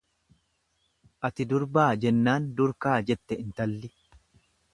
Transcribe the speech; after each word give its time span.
Ati 1.29 1.47
durbaa 1.51 1.91
jennaan 2.07 2.49
durkaa 2.61 2.97
jette 3.11 3.39
intalli. 3.45 3.93